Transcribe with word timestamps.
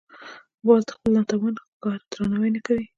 باز 0.65 0.81
د 0.87 0.89
خپل 0.95 1.09
ناتوان 1.17 1.53
ښکار 1.63 1.99
درناوی 2.11 2.49
نه 2.55 2.61
کوي 2.65 2.85